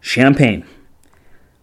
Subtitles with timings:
[0.00, 0.64] Champagne.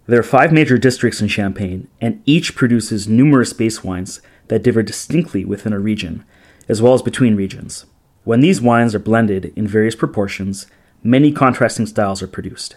[0.07, 4.83] There are five major districts in Champagne, and each produces numerous base wines that differ
[4.83, 6.25] distinctly within a region,
[6.67, 7.85] as well as between regions.
[8.25, 10.67] When these wines are blended in various proportions,
[11.01, 12.75] many contrasting styles are produced.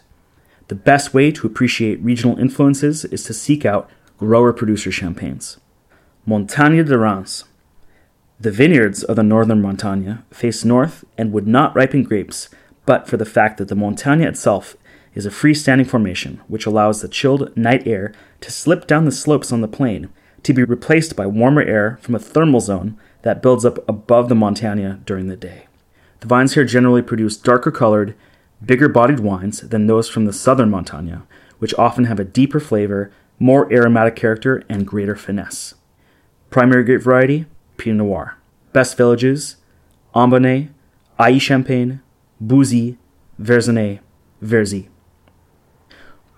[0.69, 5.59] The best way to appreciate regional influences is to seek out grower producer champagnes.
[6.25, 7.45] Montagne de Reims.
[8.39, 12.49] The vineyards of the northern Montagne face north and would not ripen grapes
[12.89, 14.75] but for the fact that the Montagne itself
[15.15, 19.53] is a freestanding formation which allows the chilled night air to slip down the slopes
[19.53, 20.09] on the plain
[20.43, 24.35] to be replaced by warmer air from a thermal zone that builds up above the
[24.35, 25.67] Montagne during the day.
[26.21, 28.15] The vines here generally produce darker colored,
[28.65, 31.23] bigger bodied wines than those from the southern Montagne,
[31.59, 35.75] which often have a deeper flavor, more aromatic character, and greater finesse.
[36.51, 38.37] Primary grape variety Pinot Noir.
[38.73, 39.57] Best villages
[40.15, 40.71] Ambonnay,
[41.21, 42.01] Ailly Champagne,
[42.41, 42.99] Bouzy,
[43.41, 44.01] Verzenay,
[44.43, 44.89] Verzy.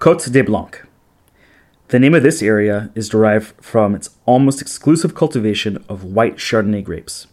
[0.00, 0.78] Côte des Blancs.
[1.88, 6.82] The name of this area is derived from its almost exclusive cultivation of white Chardonnay
[6.82, 7.26] grapes.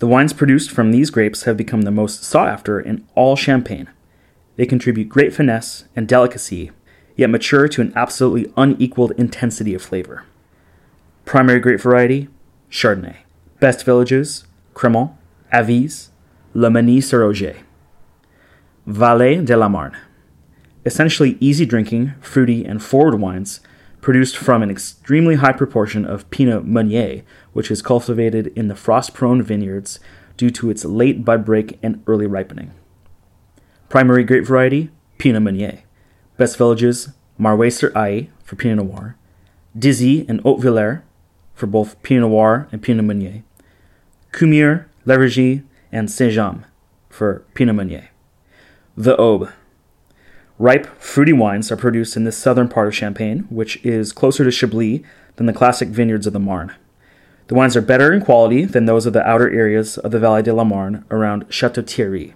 [0.00, 3.88] The wines produced from these grapes have become the most sought after in all Champagne.
[4.56, 6.72] They contribute great finesse and delicacy,
[7.14, 10.24] yet mature to an absolutely unequaled intensity of flavor.
[11.24, 12.26] Primary grape variety
[12.68, 13.18] Chardonnay.
[13.60, 15.12] Best villages Cramant,
[15.52, 16.08] Avize,
[16.52, 17.58] Le Mesnil-sur-Oger.
[18.88, 19.96] Vallée de la Marne.
[20.86, 23.58] Essentially easy drinking, fruity, and forward wines
[24.00, 29.12] produced from an extremely high proportion of Pinot Meunier, which is cultivated in the frost
[29.12, 29.98] prone vineyards
[30.36, 32.70] due to its late bud break and early ripening.
[33.88, 35.82] Primary grape variety Pinot Meunier.
[36.36, 39.16] Best villages Mareuil sur Aÿ for Pinot Noir,
[39.76, 41.02] Dizy and Hautvillers
[41.52, 43.42] for both Pinot Noir and Pinot Meunier,
[44.32, 46.64] Cumières, Leuvrigny, and Sainte-Gemme
[47.08, 48.10] for Pinot Meunier.
[48.96, 49.52] The Aube.
[50.58, 54.50] Ripe, fruity wines are produced in the southern part of Champagne, which is closer to
[54.50, 55.02] Chablis
[55.36, 56.74] than the classic vineyards of the Marne.
[57.48, 60.42] The wines are better in quality than those of the outer areas of the Vallée
[60.42, 62.34] de la Marne around Chateau Thierry.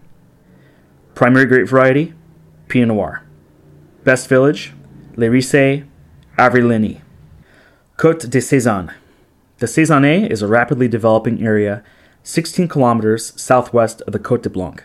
[1.14, 2.14] Primary grape variety
[2.68, 3.24] Pinot Noir.
[4.04, 4.74] Best village
[5.16, 5.84] Les Riceys,
[6.38, 7.00] Avirey-Lingey.
[7.96, 8.94] Côte de Sézanne.
[9.58, 11.82] The Sézanne is a rapidly developing area
[12.22, 14.84] 16 kilometers southwest of the Côte de Blanc.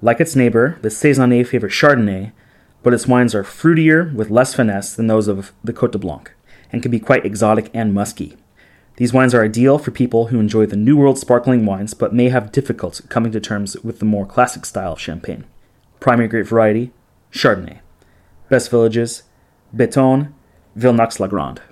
[0.00, 2.32] Like its neighbor, the Sézanne favors Chardonnay,
[2.86, 6.32] but its wines are fruitier with less finesse than those of the Côte de Blanc,
[6.70, 8.36] and can be quite exotic and musky.
[8.94, 12.28] These wines are ideal for people who enjoy the New World sparkling wines but may
[12.28, 15.46] have difficulty coming to terms with the more classic style of champagne.
[15.98, 16.92] Primary grape variety
[17.32, 17.80] Chardonnay.
[18.50, 19.24] Best villages
[19.74, 20.32] Bethon,
[20.78, 21.62] Villenauxe-la-Grande.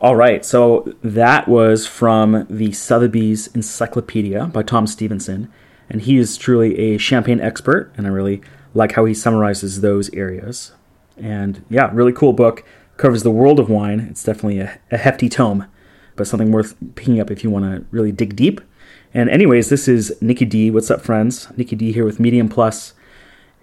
[0.00, 5.52] All right, so that was from the Sotheby's Encyclopedia by Tom Stevenson
[5.88, 8.40] and he is truly a champagne expert, and I really
[8.76, 10.72] like how he summarizes those areas.
[11.16, 12.64] And yeah, really cool book.
[12.96, 14.00] Covers the world of wine.
[14.10, 15.66] It's definitely a, a hefty tome,
[16.14, 18.60] but something worth picking up if you want to really dig deep.
[19.12, 20.70] And anyways, this is Nikki D.
[20.70, 21.48] What's up, friends?
[21.56, 22.92] Nikki D here with Medium Plus,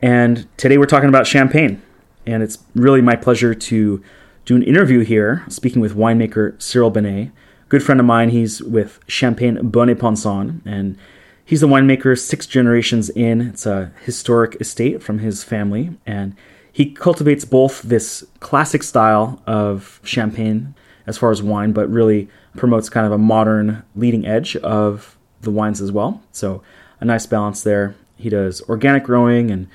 [0.02, 1.82] and today we're talking about champagne.
[2.26, 4.04] And it's really my pleasure to
[4.46, 7.32] do an interview here, speaking with winemaker Cyril Bonnet,
[7.70, 8.30] good friend of mine.
[8.30, 10.98] He's with Champagne Bonnet-Ponson, and
[11.46, 13.42] He's the winemaker six generations in.
[13.42, 16.36] It's a historic estate from his family, and
[16.72, 20.74] he cultivates both this classic style of champagne
[21.06, 25.52] as far as wine, but really promotes kind of a modern leading edge of the
[25.52, 26.22] wines as well.
[26.32, 26.64] So,
[27.00, 27.96] a nice balance there.
[28.16, 29.68] He does organic growing and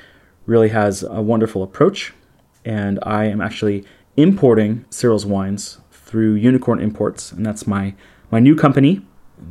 [0.47, 2.15] really has a wonderful approach.
[2.65, 3.85] And I am actually
[4.17, 7.95] importing Cyril's wines through Unicorn Imports, and that's my,
[8.31, 9.03] my new company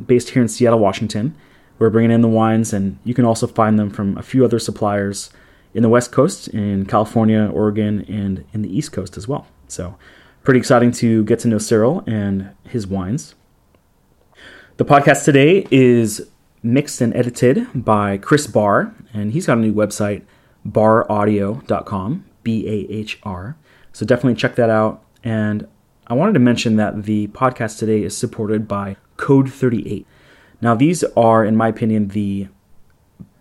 [0.05, 1.35] based here in Seattle, Washington.
[1.79, 4.59] We're bringing in the wines, and you can also find them from a few other
[4.59, 5.29] suppliers
[5.73, 9.47] in the West Coast, in California, Oregon, and in the East Coast as well.
[9.67, 9.97] So,
[10.43, 13.35] pretty exciting to get to know Cyril and his wines.
[14.77, 16.29] The podcast today is
[16.63, 20.23] mixed and edited by Chris Bahr, and he's got a new website,
[20.67, 23.57] bahraudio.com, B A H R.
[23.91, 25.03] So definitely check that out.
[25.23, 25.67] And
[26.07, 30.05] I wanted to mention that the podcast today is supported by Code 38.
[30.61, 32.47] Now, these are, in my opinion, the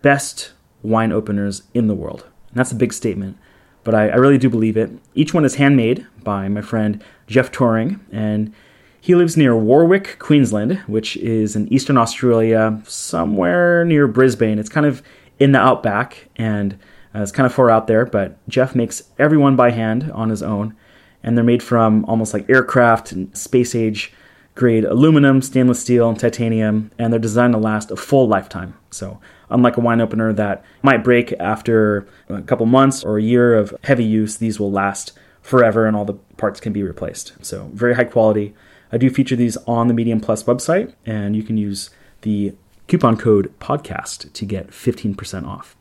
[0.01, 0.51] best
[0.83, 2.23] wine openers in the world.
[2.49, 3.37] And that's a big statement,
[3.83, 4.91] but I, I really do believe it.
[5.15, 8.53] Each one is handmade by my friend Jeff Toring, and
[8.99, 14.59] he lives near Warwick, Queensland, which is in eastern Australia, somewhere near Brisbane.
[14.59, 15.01] It's kind of
[15.39, 16.73] in the outback, and
[17.15, 20.43] uh, it's kind of far out there, but Jeff makes everyone by hand on his
[20.43, 20.75] own,
[21.23, 24.13] and they're made from almost like aircraft and space age
[24.57, 28.77] grade aluminum, stainless steel, and titanium, and they're designed to last a full lifetime.
[28.91, 33.55] So, unlike a wine opener that might break after a couple months or a year
[33.55, 37.33] of heavy use, these will last forever and all the parts can be replaced.
[37.41, 38.53] So, very high quality.
[38.91, 41.89] I do feature these on the Medium Plus website, and you can use
[42.21, 42.55] the
[42.87, 45.75] coupon code podcast to get 15% off.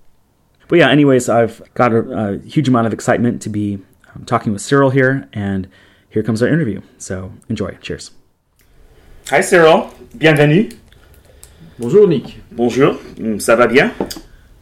[0.69, 3.79] But yeah, anyways, I've got a, a huge amount of excitement to be
[4.15, 5.69] um, talking with Cyril here, and
[6.11, 6.83] here comes our interview.
[6.99, 7.79] So enjoy.
[7.81, 8.11] Cheers.
[9.33, 10.69] Hi Cyril, bienvenue.
[11.81, 12.41] Bonjour Nick.
[12.53, 13.91] Bonjour, mm, ça va bien?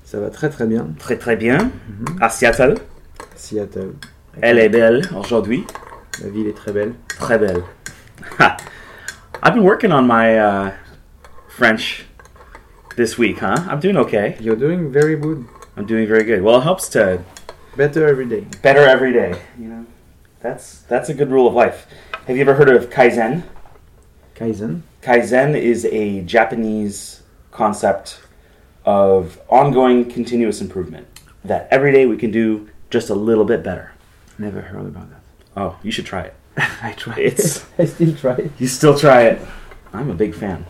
[0.07, 0.89] Ça va très très bien.
[0.99, 1.59] Très très bien.
[1.59, 2.23] Mm-hmm.
[2.23, 2.77] À Seattle.
[3.37, 3.93] Seattle.
[4.41, 5.67] Elle est belle aujourd'hui.
[6.23, 6.95] La ville est très belle.
[7.09, 7.61] Très belle.
[9.43, 10.71] I've been working on my uh,
[11.47, 12.07] French
[12.97, 13.57] this week, huh?
[13.69, 14.35] I'm doing okay.
[14.41, 15.45] You're doing very good.
[15.77, 16.41] I'm doing very good.
[16.41, 17.19] Well, it helps to
[17.77, 18.47] better every day.
[18.63, 19.35] Better every day.
[19.59, 19.87] You know,
[20.41, 21.87] that's that's a good rule of life.
[22.27, 23.43] Have you ever heard of kaizen?
[24.35, 24.83] Kaizen.
[25.03, 28.21] Kaizen is a Japanese concept
[28.85, 31.07] of ongoing continuous improvement.
[31.45, 33.93] That every day we can do just a little bit better.
[34.39, 35.21] Never heard about that.
[35.57, 36.35] Oh, you should try it.
[36.57, 37.17] I try.
[37.17, 37.65] It's.
[37.79, 38.53] I still try it.
[38.59, 39.47] You still try it.
[39.93, 40.67] I'm a big fan.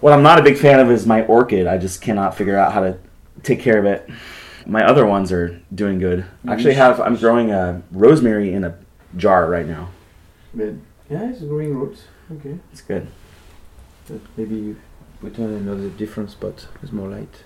[0.00, 1.66] What I'm not a big fan of is my orchid.
[1.66, 2.98] I just cannot figure out how to
[3.42, 4.08] take care of it.
[4.66, 6.20] My other ones are doing good.
[6.20, 6.50] Mm-hmm.
[6.50, 8.78] I actually have I'm growing a rosemary in a
[9.16, 9.88] jar right now.
[10.54, 12.02] Yeah, it's growing roots.
[12.30, 12.58] Okay.
[12.72, 13.08] It's good.
[14.08, 14.76] But maybe
[15.22, 17.44] we turn another different spot with more light.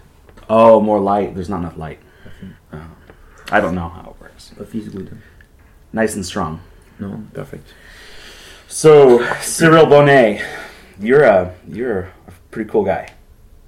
[0.48, 1.34] Oh, more light.
[1.34, 2.00] There's not enough light.
[2.24, 2.52] I, think.
[2.72, 2.88] Uh,
[3.50, 4.52] I don't know how it works.
[4.56, 5.20] But it's good.
[5.92, 6.60] Nice and strong.
[6.98, 7.74] No, perfect.
[8.68, 10.42] So Cyril Bonnet,
[10.98, 13.12] you're a you're a pretty cool guy.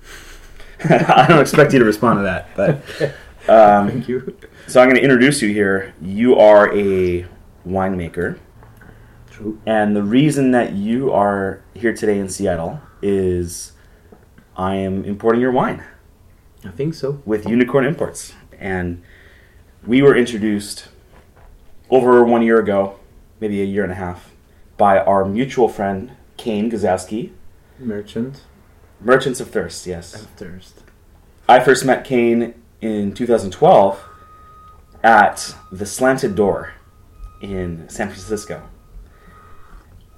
[0.85, 2.75] I don't expect you to respond to that, but
[3.49, 4.37] um, thank you.
[4.67, 5.95] So I'm going to introduce you here.
[6.01, 7.27] You are a
[7.67, 8.39] winemaker.
[9.35, 9.61] True.
[9.67, 13.73] And the reason that you are here today in Seattle is
[14.57, 15.83] I am importing your wine.
[16.65, 17.21] I think so.
[17.27, 18.33] With Unicorn Imports.
[18.61, 19.03] And
[19.85, 20.87] we were introduced
[21.91, 23.01] over one year ago,
[23.41, 24.31] maybe a year and a half,
[24.77, 27.33] by our mutual friend, Kane Gazowski.
[27.81, 28.43] Merchant.
[29.01, 30.15] Merchants of Thirst, yes.
[30.15, 30.83] Of Thirst.
[31.49, 34.01] I first met Kane in 2012
[35.03, 36.75] at the Slanted Door
[37.43, 38.63] in San Francisco.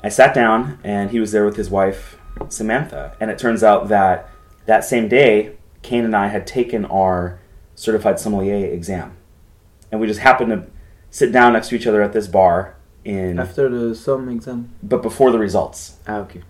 [0.06, 2.16] I sat down and he was there with his wife,
[2.48, 3.16] Samantha.
[3.20, 4.30] And it turns out that
[4.66, 7.40] that same day, Kane and I had taken our
[7.74, 9.16] certified sommelier exam.
[9.90, 10.66] And we just happened to
[11.10, 13.38] sit down next to each other at this bar in.
[13.38, 14.72] After the some exam?
[14.82, 15.96] But before the results.
[16.06, 16.42] Ah, okay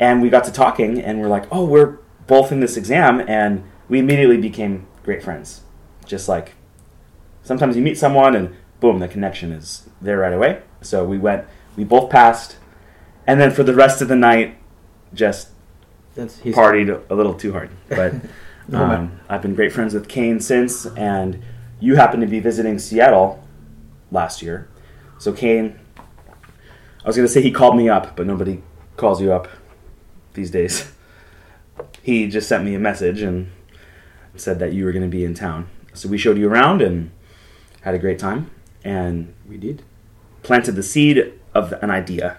[0.00, 3.64] and we got to talking and we're like oh we're both in this exam and
[3.88, 5.62] we immediately became great friends
[6.06, 6.52] just like
[7.42, 11.46] sometimes you meet someone and boom the connection is there right away so we went
[11.76, 12.56] we both passed
[13.26, 14.56] and then for the rest of the night
[15.12, 15.48] just
[16.16, 18.14] partied a little too hard but
[18.72, 21.42] um, i've been great friends with kane since and
[21.80, 23.42] you happened to be visiting seattle
[24.10, 24.68] last year
[25.18, 28.62] so kane i was going to say he called me up but nobody
[28.96, 29.48] calls you up
[30.34, 30.90] these days.
[32.02, 33.50] He just sent me a message and
[34.36, 35.68] said that you were going to be in town.
[35.94, 37.10] So we showed you around and
[37.80, 38.50] had a great time.
[38.84, 39.82] And we did.
[40.42, 42.38] Planted the seed of an idea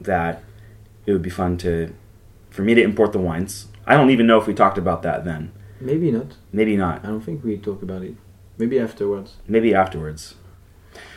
[0.00, 0.42] that
[1.06, 1.94] it would be fun to
[2.50, 3.66] for me to import the wines.
[3.86, 5.52] I don't even know if we talked about that then.
[5.80, 6.36] Maybe not.
[6.52, 7.04] Maybe not.
[7.04, 8.14] I don't think we talked about it.
[8.58, 9.36] Maybe afterwards.
[9.48, 10.34] Maybe afterwards.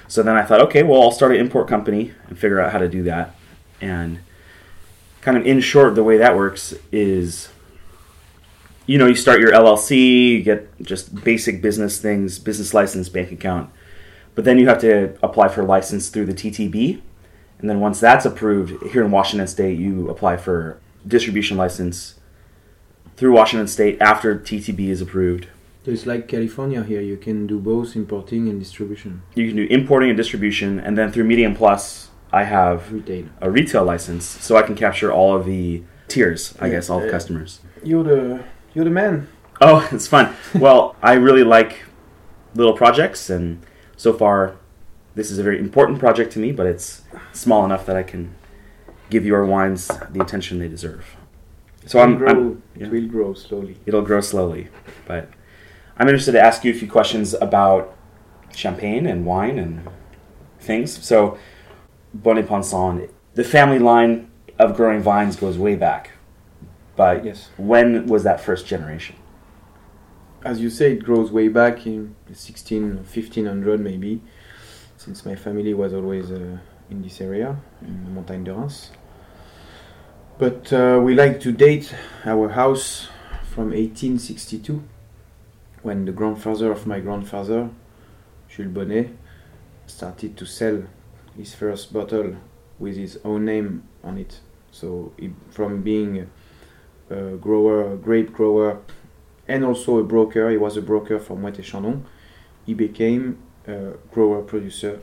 [0.07, 2.79] So then I thought, okay, well, I'll start an import company and figure out how
[2.79, 3.35] to do that.
[3.81, 4.19] And
[5.21, 7.49] kind of in short, the way that works is
[8.87, 13.31] you know, you start your LLC, you get just basic business things, business license, bank
[13.31, 13.69] account.
[14.35, 17.01] But then you have to apply for a license through the TTB.
[17.59, 22.15] And then once that's approved, here in Washington State, you apply for distribution license
[23.15, 25.47] through Washington State after TTB is approved.
[25.85, 27.01] So it's like California here.
[27.01, 29.21] You can do both importing and distribution.
[29.35, 33.29] You can do importing and distribution, and then through Medium Plus, I have retail.
[33.39, 36.55] a retail license, so I can capture all of the tiers.
[36.59, 37.59] I yeah, guess all the uh, customers.
[37.83, 38.43] You're the
[38.73, 39.27] you're the man.
[39.61, 40.35] Oh, it's fun.
[40.55, 41.83] well, I really like
[42.55, 43.63] little projects, and
[43.95, 44.55] so far,
[45.15, 46.51] this is a very important project to me.
[46.51, 47.01] But it's
[47.33, 48.35] small enough that I can
[49.09, 51.15] give your wines the attention they deserve.
[51.85, 52.87] So I'm, grow, I'm yeah.
[52.87, 53.77] it will grow slowly.
[53.85, 54.69] It'll grow slowly,
[55.05, 55.29] but
[55.97, 57.95] I'm interested to ask you a few questions about
[58.53, 59.87] champagne and wine and
[60.59, 61.05] things.
[61.05, 61.37] So
[62.13, 62.47] Bonnet
[63.35, 66.11] the family line of growing vines goes way back.
[66.95, 67.49] But yes.
[67.57, 69.17] when was that first generation?
[70.43, 74.21] As you say, it grows way back in 16, 1500 maybe,
[74.97, 76.57] since my family was always uh,
[76.89, 78.91] in this area, in the Montagne de Reims.
[80.37, 81.93] But uh, we like to date
[82.25, 83.07] our house
[83.43, 84.83] from 1862,
[85.81, 87.69] when the grandfather of my grandfather,
[88.49, 89.15] Jules Bonnet,
[89.87, 90.83] started to sell
[91.37, 92.35] his first bottle
[92.79, 94.39] with his own name on it.
[94.71, 95.13] So
[95.51, 96.29] from being
[97.09, 98.81] a grower, a grape grower,
[99.47, 102.05] and also a broker, he was a broker from Moët et Chandon.
[102.65, 103.37] He became
[104.11, 105.01] grower producer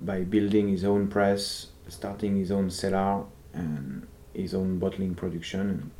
[0.00, 5.90] by building his own press, starting his own cellar, and his own bottling production.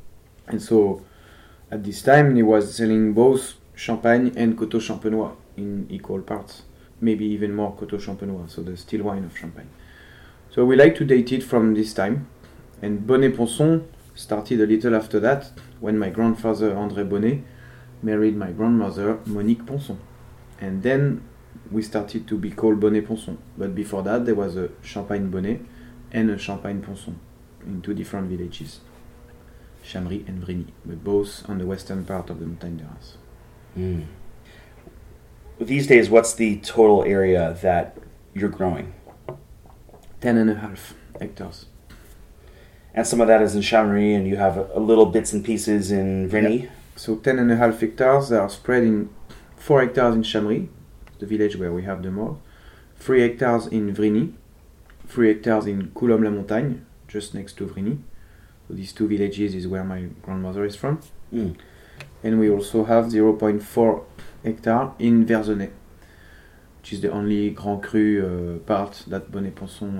[0.46, 1.04] And so
[1.70, 6.62] at this time he was selling both champagne and Coteaux Champenois in equal parts,
[7.00, 9.70] maybe even more Coteaux Champenois, so the still wine of Champagne.
[10.50, 12.28] So we like to date it from this time.
[12.82, 17.42] And Bonnet Ponson started a little after that when my grandfather André Bonnet
[18.02, 19.98] married my grandmother Monique Ponson.
[20.60, 21.22] And then
[21.70, 23.38] we started to be called Bonnet Ponson.
[23.56, 25.60] But before that, there was a Champagne Bonnet
[26.12, 27.18] and a Champagne Ponson
[27.64, 28.80] in two different villages,
[29.84, 33.16] Chamery and Vrigny, but both on the western part of the Montagne de Reims.
[33.78, 34.06] Mm.
[35.60, 37.96] These days, what's the total area that
[38.34, 38.94] you're growing?
[40.20, 41.66] Ten and a half hectares.
[42.94, 45.90] And some of that is in Chamery, and you have a, little bits and pieces
[45.90, 46.64] in Vrigny.
[46.64, 46.70] Yeah.
[46.96, 49.10] So ten and a half hectares are spread in
[49.60, 50.68] four hectares in Chamery,
[51.18, 52.40] the village where we have the mall,
[52.96, 54.32] three hectares in Vrigny,
[55.06, 57.98] three hectares in Coulombe-la-Montagne, just next to Vrigny.
[58.66, 61.00] So these two villages is where my grandmother is from.
[61.32, 61.56] Mm.
[62.22, 64.04] And we also have 0.4
[64.42, 65.70] hectare in Verzenay,
[66.78, 69.98] which is the only Grand Cru uh, part that Bonnet Ponson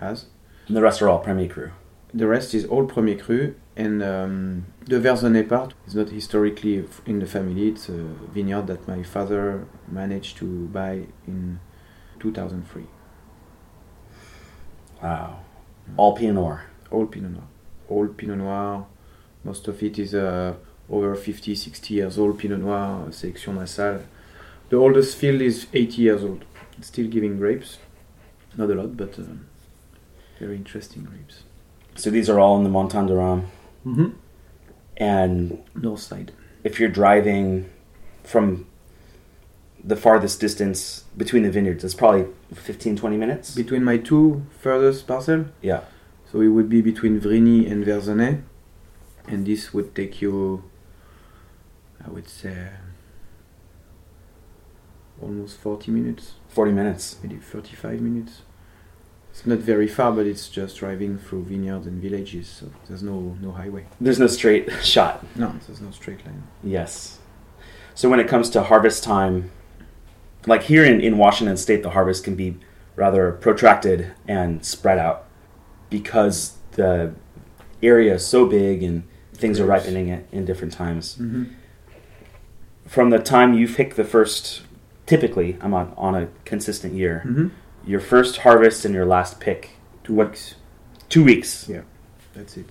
[0.00, 0.26] uh, has.
[0.68, 1.70] And the rest are all Premier Cru?
[2.14, 7.20] The rest is all Premier Cru, and um, the Verzenay part is not historically in
[7.20, 7.68] the family.
[7.68, 8.02] It's a
[8.34, 11.58] vineyard that my father managed to buy in
[12.20, 12.84] 2003.
[15.02, 15.40] Wow.
[15.96, 16.66] All Pinot Noir?
[16.90, 17.48] All Pinot Noir.
[17.88, 18.86] All Pinot Noir.
[19.42, 20.54] Most of it is uh,
[20.90, 24.02] over 50, 60 years old Pinot Noir, Sélection Massale.
[24.68, 26.44] The oldest field is 80 years old.
[26.76, 27.78] It's still giving grapes.
[28.58, 29.22] Not a lot, but uh,
[30.38, 31.44] very interesting grapes.
[31.94, 33.44] So these are all in the Montagne de Reims?
[33.86, 34.08] Mm-hmm.
[34.96, 36.32] And north side.
[36.64, 37.70] If you're driving
[38.22, 38.66] from
[39.82, 43.54] the farthest distance between the vineyards, it's probably 15, 20 minutes?
[43.54, 45.46] Between my two furthest parcel?
[45.60, 45.82] Yeah.
[46.30, 48.42] So it would be between Vrigny and Verzenay.
[49.26, 50.64] And this would take you,
[52.04, 52.70] I would say,
[55.20, 56.34] almost 40 minutes.
[56.48, 57.16] 40 minutes.
[57.22, 58.42] Maybe 35 minutes.
[59.32, 63.36] It's not very far, but it's just driving through vineyards and villages, so there's no
[63.40, 63.86] no highway.
[63.98, 65.24] There's no straight shot.
[65.36, 66.42] No, there's no straight line.
[66.62, 67.18] Yes.
[67.94, 69.50] So when it comes to harvest time,
[70.46, 72.58] like here in, in Washington State, the harvest can be
[72.94, 75.24] rather protracted and spread out
[75.88, 77.14] because the
[77.82, 81.16] area is so big and things are ripening at, in different times.
[81.16, 81.44] Mm-hmm.
[82.86, 84.62] From the time you pick the first,
[85.06, 87.48] typically, I'm on, on a consistent year, mm-hmm.
[87.84, 89.70] Your first harvest and your last pick.
[90.04, 90.54] Two weeks.
[91.08, 91.68] Two weeks.
[91.68, 91.82] Yeah,
[92.34, 92.70] that's it.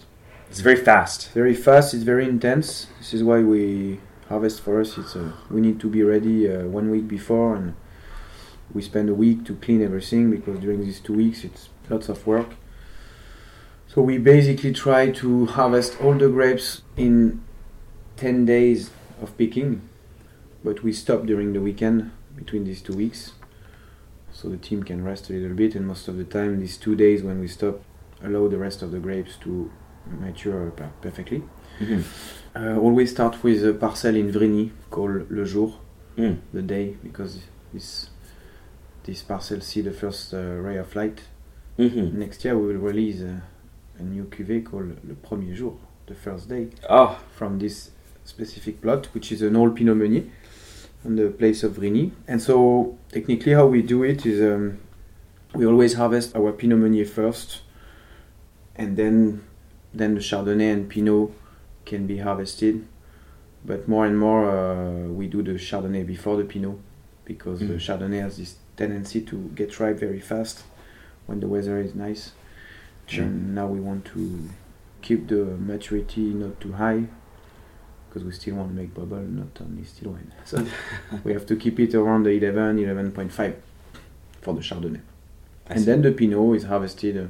[0.50, 1.32] It's very fast.
[1.32, 1.94] Very fast.
[1.94, 2.88] It's very intense.
[3.00, 4.98] This is why we harvest for us.
[4.98, 7.76] It's a, we need to be ready uh, one week before, and
[8.74, 12.26] we spend a week to clean everything because during these two weeks it's lots of
[12.26, 12.50] work.
[13.88, 17.44] So we basically try to harvest all the grapes in
[18.16, 18.90] 10 days
[19.22, 19.82] of picking,
[20.64, 23.34] but we stop during the weekend between these two weeks
[24.42, 26.96] so the team can rest a little bit and most of the time these two
[26.96, 27.82] days when we stop
[28.24, 29.72] allow the rest of the grapes to
[30.20, 30.72] mature
[31.02, 31.44] perfectly.
[31.80, 32.02] Mm-hmm.
[32.56, 35.74] Uh, always start with a parcel in Vrigny called Le Jour,
[36.18, 36.40] mm.
[36.54, 37.40] the day, because
[37.74, 38.10] this
[39.04, 41.22] this parcel see the first uh, ray of light.
[41.80, 42.20] Mm-hmm.
[42.20, 43.40] Next year we will release uh,
[43.98, 47.20] a new cuvée called Le Premier Jour, the first day, oh.
[47.36, 47.92] from this
[48.26, 50.24] specific plot, which is an old Pinot Meunier
[51.06, 52.12] on the place of Vrigny.
[52.28, 54.80] And so technically how we do it is um,
[55.54, 57.62] we always harvest our Pinot Meunier first,
[58.76, 59.44] and then
[59.94, 61.32] then the Chardonnay and Pinot
[61.86, 62.88] can be harvested.
[63.64, 66.80] But more and more uh, we do the Chardonnay before the Pinot
[67.26, 67.68] because mm.
[67.68, 70.64] the Chardonnay has this tendency to get ripe very fast
[71.26, 72.32] when the weather is nice.
[73.06, 73.26] Sure.
[73.26, 74.50] And now we want to
[75.02, 77.08] keep the maturity not too high
[78.12, 80.34] because we still want to make bubble, not only still wine.
[80.44, 80.68] So
[81.24, 83.56] we have to keep it around the 11, 11.5
[84.42, 85.00] for the Chardonnay.
[85.70, 85.86] I and see.
[85.86, 87.28] then the Pinot is harvested uh,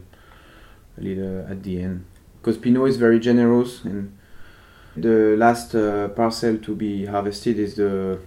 [0.98, 2.06] a little at the end
[2.42, 4.18] because Pinot is very generous and
[4.98, 8.20] the last uh, parcel to be harvested is the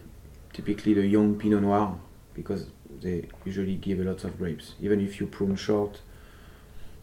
[0.52, 1.98] typically the young Pinot Noir
[2.34, 2.66] because
[3.00, 4.74] they usually give a lot of grapes.
[4.80, 6.00] Even if you prune short,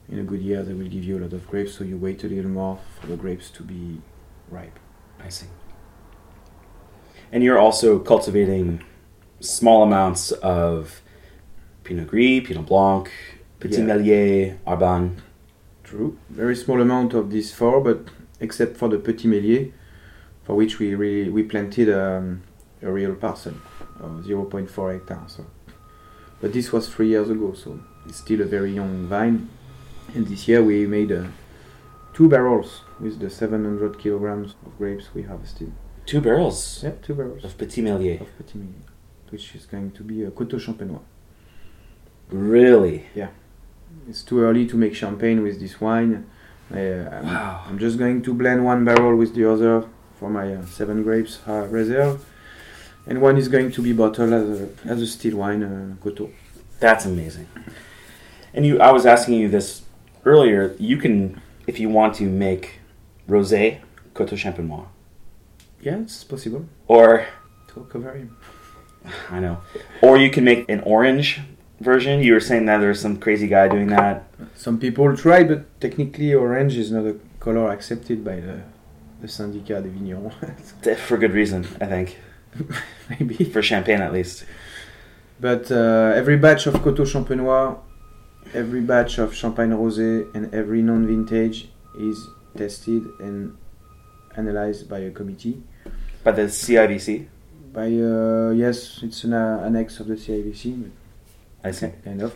[0.07, 1.73] in a good year they will give you a lot of grapes.
[1.73, 3.99] So you wait a little more for the grapes to be
[4.49, 4.79] ripe.
[5.25, 5.47] I see.
[7.31, 8.83] And you're also cultivating
[9.39, 11.01] small amounts of
[11.83, 13.09] Pinot Gris, Pinot Blanc,
[13.59, 13.85] Petit Yeah.
[13.85, 15.17] Meslier, Arbane.
[15.83, 16.17] True.
[16.29, 17.99] Very small amount of these four, but
[18.39, 19.71] except for the Petit Meslier,
[20.43, 22.41] for which we really we planted um,
[22.81, 23.53] a real parcel
[23.99, 25.33] of 0.4 hectares.
[25.37, 25.45] So.
[26.41, 29.47] But this was three years ago, so it's still a very young vine.
[30.15, 31.25] And this year we made uh,
[32.13, 35.71] two barrels with the 700 kilograms of grapes we harvested.
[36.05, 38.19] Two barrels Yeah, two barrels of Petit Meslier.
[38.21, 38.91] of Petit Meslier,
[39.29, 41.01] which is going to be a Coteaux Champenois.
[42.29, 43.05] Really?
[43.15, 43.29] Yeah.
[44.07, 46.25] It's too early to make champagne with this wine.
[46.73, 47.63] Uh, I'm, Wow.
[47.67, 49.85] I'm just going to blend one barrel with the other
[50.17, 52.23] for my uh, seven grapes uh, reserve,
[53.05, 56.29] and one is going to be bottled as a as a still wine, uh, Coteau.
[56.79, 57.47] That's amazing.
[58.53, 59.81] And you, I was asking you this
[60.25, 60.75] earlier.
[60.79, 62.65] You can, if you want to, make
[63.29, 63.79] rosé
[64.13, 64.87] Coteaux Champenois,
[65.81, 67.25] Yeah, it's possible or
[67.69, 68.27] to cover.
[69.35, 69.55] I know,
[70.01, 71.39] or you can make an orange
[71.79, 72.21] version.
[72.21, 74.15] You were saying that there's some crazy guy doing that.
[74.55, 78.57] Some people try, but technically orange is not a color accepted by the
[79.21, 80.33] the syndicat des vignerons.
[81.07, 82.07] For good reason, I think.
[83.09, 83.35] Maybe.
[83.53, 84.45] For champagne, at least.
[85.39, 87.77] But uh, every batch of Coteaux Champenois,
[88.53, 92.27] every batch of Champagne Rosé, and every non-vintage is
[92.57, 93.57] tested and
[94.35, 95.61] analyzed by a committee.
[96.23, 97.27] By the CIVC.
[97.73, 100.89] By uh, yes, it's an uh, annex of the CIVC,
[101.63, 101.91] I see.
[102.03, 102.35] kind of.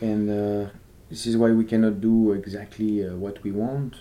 [0.00, 0.70] And uh,
[1.10, 3.96] this is why we cannot do exactly uh, what we want.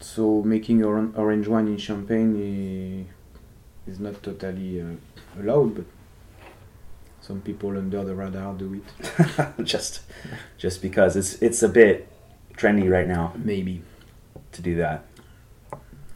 [0.00, 3.06] So making or- orange wine in Champagne
[3.86, 4.86] is not totally uh,
[5.38, 5.84] allowed, but
[7.26, 9.64] some people under the radar do it.
[9.64, 10.02] just,
[10.58, 12.06] just because it's it's a bit
[12.54, 13.82] trendy right now Maybe.
[14.52, 15.06] to do that.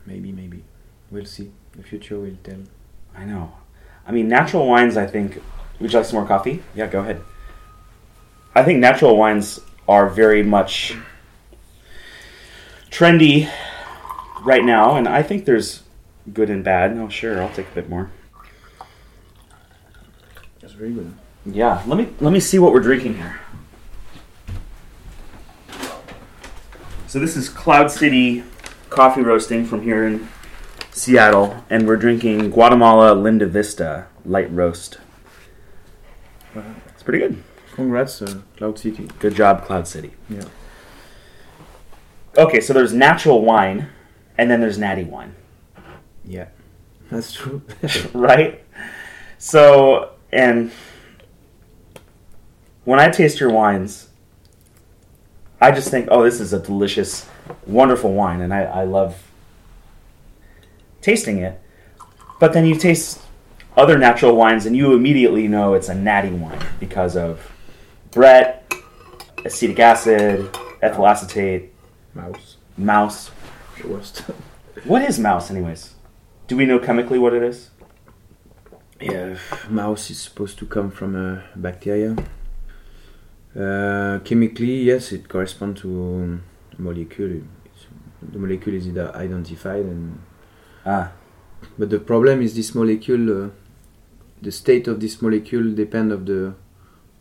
[0.05, 0.65] Maybe, maybe.
[1.11, 1.50] We'll see.
[1.73, 2.62] The future will tell.
[3.17, 3.53] I know.
[4.07, 4.99] I mean, natural wines.
[4.99, 5.41] I think.
[5.81, 6.62] Would you like some more coffee?
[6.75, 7.23] Yeah, go ahead.
[8.55, 10.94] I think natural wines are very much
[12.90, 13.51] trendy
[14.44, 15.85] right now, and I think there's
[16.35, 16.94] good and bad.
[16.94, 18.11] No, sure, I'll take a bit more.
[20.79, 21.14] That's very good.
[21.45, 23.41] Yeah, let me let me see what we're drinking here.
[27.09, 28.45] So this is Cloud City
[28.88, 30.29] coffee roasting from here in
[30.93, 34.99] Seattle, and we're drinking Guatemala Linda Vista light roast.
[36.55, 37.43] It's pretty good.
[37.75, 39.09] Congrats, uh, Cloud City.
[39.19, 40.12] Good job, Cloud City.
[40.29, 40.45] Yeah.
[42.37, 43.88] Okay, so there's natural wine,
[44.37, 45.35] and then there's natty wine,
[46.25, 46.49] Yeah.
[47.11, 47.62] That's true.
[48.12, 48.62] right?
[49.38, 50.71] So, and
[52.85, 54.09] when I taste your wines,
[55.61, 57.27] I just think, oh, this is a delicious,
[57.67, 59.31] wonderful wine, and I, I love
[61.03, 61.61] tasting it.
[62.38, 63.21] But then you taste
[63.77, 67.53] other natural wines, and you immediately know it's a natty wine because of
[68.11, 68.73] Brett,
[69.45, 70.49] acetic acid,
[70.81, 71.73] ethyl acetate,
[72.14, 72.57] Mouse.
[72.77, 73.31] mouse.
[73.81, 74.23] The worst.
[74.85, 75.95] What is mouse, anyways?
[76.47, 77.71] Do we know chemically what it is?
[79.00, 79.37] Yeah.
[79.68, 82.16] Mouse is supposed to come from a bacteria.
[83.58, 86.40] Uh, chemically, yes, it corresponds to
[86.78, 87.42] a molecule.
[87.64, 87.87] It's,
[88.22, 90.20] the molecule is ide- identified, and
[90.87, 91.12] Ah,
[91.78, 93.46] but the problem is this molecule.
[93.46, 93.50] Uh,
[94.40, 96.54] the state of this molecule depends of the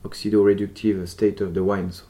[0.04, 1.92] oxidoreductive state of the wine.
[1.92, 2.04] So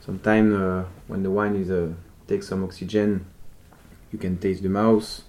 [0.00, 1.92] sometimes uh, when the wine is uh,
[2.26, 3.26] takes some oxygen,
[4.12, 5.22] you can taste the mouse.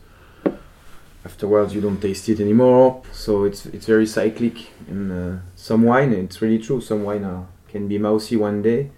[1.24, 3.04] Afterwards, you don't taste it anymore.
[3.12, 4.56] So it's it's very cyclic.
[4.88, 6.82] And uh, some wine, it's really true.
[6.82, 8.90] Some wine are, can be mousy one day,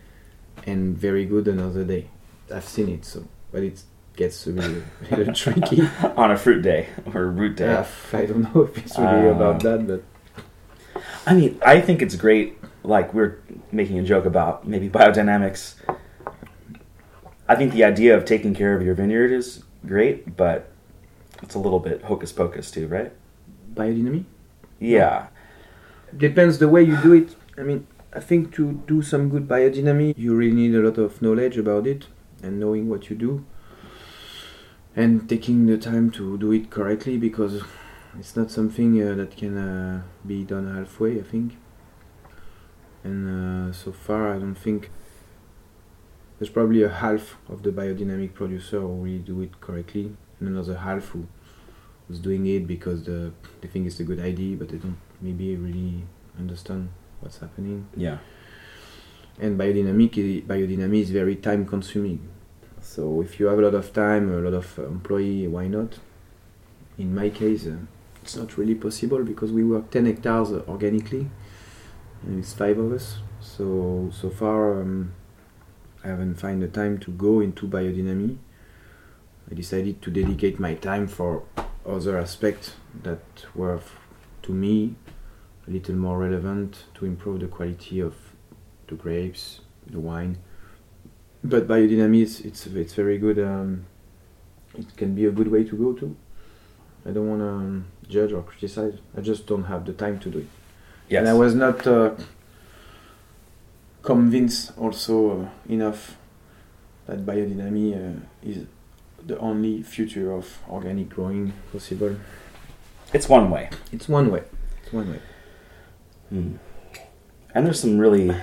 [0.66, 2.08] and very good another day.
[2.54, 3.04] I've seen it.
[3.06, 3.84] So, but it
[4.16, 5.82] gets a little, a little tricky.
[6.16, 7.84] on a fruit day or a root day.
[8.14, 9.36] I don't know if it's really Ah.
[9.36, 10.04] about that, but
[11.28, 12.58] I mean, I think it's great.
[12.84, 13.36] Like we're
[13.72, 15.76] making a joke about maybe biodynamics.
[17.50, 20.70] I think the idea of taking care of your vineyard is great, but
[21.44, 23.12] it's a little bit hocus pocus too, right?
[23.76, 24.26] biodynamic
[24.80, 25.28] Yeah.
[26.16, 27.36] depends the way you do it.
[27.58, 31.22] I mean, I think to do some good biodynamic, you really need a lot of
[31.22, 32.08] knowledge about it
[32.44, 33.46] and knowing what you do,
[34.96, 37.64] and taking the time to do it correctly because
[38.20, 41.20] it's not something uh, that can uh, be done halfway.
[41.20, 41.58] I think,
[43.04, 43.22] and
[43.70, 44.92] uh, so far, I don't think.
[46.40, 50.16] There's probably a half of the biodynamic producer who really do it correctly,
[50.48, 51.26] another half who
[52.08, 55.56] who's doing it because the they think it's a good idea, but they don't maybe
[55.56, 56.04] really
[56.40, 56.90] understand
[57.22, 57.88] what's happening.
[57.96, 58.18] Yeah.
[59.40, 62.20] and biodynamic i- biodynamic is very time consuming.
[62.82, 66.00] So if you have a lot of time, a lot of employee, why not?
[66.98, 67.78] In my case, uh,
[68.22, 71.30] it's not really possible because we work 10 hectares organically,
[72.24, 73.18] and it's five of us.
[73.42, 75.14] So so far, um,
[76.04, 78.38] I haven't found the time to go into biodynamic.
[79.54, 81.44] I decided to dedicate my time for
[81.86, 83.22] other aspects that
[83.54, 83.80] were,
[84.42, 84.96] to me,
[85.68, 88.16] a little more relevant to improve the quality of
[88.88, 90.40] the grapes, the wine.
[91.44, 93.38] But biodynamic, it's it's, very good.
[93.38, 93.86] Um,
[94.76, 96.16] it can be a good way to go to.
[97.06, 98.98] I don't want to um, judge or criticize.
[99.16, 100.48] I just don't have the time to do it.
[101.10, 101.20] Yes.
[101.20, 102.16] And I was not uh,
[104.02, 106.18] convinced also uh, enough
[107.06, 108.66] that biodynamic uh, is
[109.26, 112.16] the only future of organic growing possible.
[113.14, 113.70] it's one way.
[113.92, 114.44] It's one way.
[114.84, 115.20] It's one way.
[116.30, 116.56] Hmm.
[117.56, 118.36] And there's some really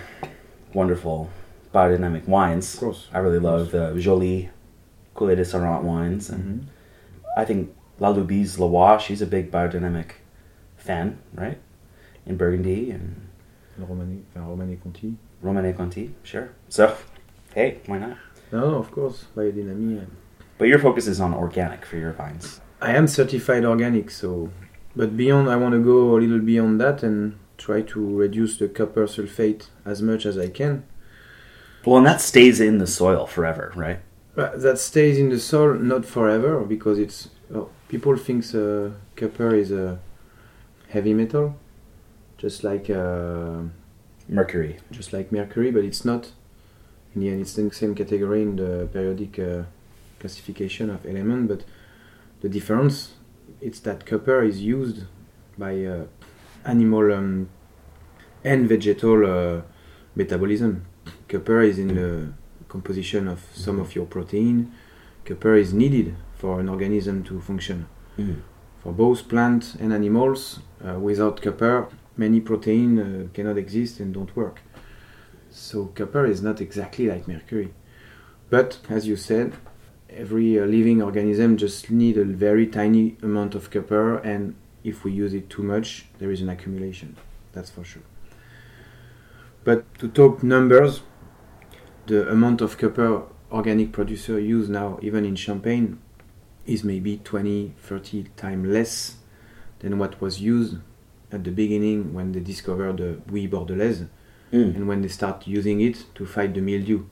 [0.73, 1.31] wonderful
[1.75, 2.75] biodynamic wines.
[2.75, 3.09] Of course.
[3.13, 4.51] I really love the Joly
[5.17, 6.31] Coulée de Serrant wines.
[6.31, 6.67] And Mhm.
[7.37, 10.13] I think Lalou Bize-Leroy, she's a big biodynamic
[10.77, 11.59] fan, right?
[12.27, 13.29] In Burgundy and
[13.79, 15.17] Romani, enfin, Conti.
[15.43, 16.51] Romanée Conti, sure.
[16.69, 16.95] So,
[17.55, 18.17] hey, why not?
[18.53, 20.07] No, no, of course, biodynamic.
[20.61, 22.61] Uh, But your focus is on organic for your vines.
[22.81, 24.51] I am certified organic, so
[24.97, 28.69] but beyond, I want to go a little beyond that and try to reduce the
[28.69, 30.85] copper sulfate as much as I can.
[31.85, 34.01] Well, and that stays in the soil forever, right?
[34.35, 39.55] But that stays in the soil not forever because it's well, people think uh, copper
[39.55, 39.99] is a
[40.89, 41.57] heavy metal,
[42.39, 43.63] just like uh,
[44.29, 44.79] Mercury.
[44.91, 46.33] just like mercury, but it's not.
[47.15, 49.63] In the end, it's in the same category in the periodic uh,
[50.21, 51.65] classification of element, but
[52.41, 53.15] the difference
[53.61, 55.05] it's that copper is used
[55.59, 56.05] by uh,
[56.65, 57.49] animal um,
[58.45, 59.63] and vegetal uh,
[60.15, 60.87] metabolism.
[61.29, 62.33] Copper is in the
[62.69, 64.73] composition of some of your protein.
[65.25, 67.87] Copper is needed for an organism to function.
[68.19, 68.41] Mm.
[68.83, 74.35] For both plants and animals, uh, without copper, many protein uh, cannot exist and don't
[74.35, 74.61] work.
[75.51, 77.75] So copper is not exactly like mercury.
[78.49, 79.53] But as you said,
[80.17, 85.13] every uh, living organism just need a very tiny amount of copper and if we
[85.13, 87.17] use it too much, there is an accumulation.
[87.53, 88.03] That's for sure.
[89.63, 91.03] But to talk numbers,
[92.07, 95.99] the amount of copper organic producer use now, even in Champagne,
[96.67, 99.17] is maybe 20, 30 times less
[99.81, 100.77] than what was used
[101.33, 104.09] at the beginning when they discovered the Bouillie Bordelaise
[104.53, 104.75] Mm.
[104.75, 107.05] and when they start using it to fight the mildew.